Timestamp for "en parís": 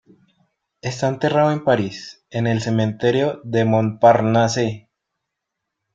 1.51-2.25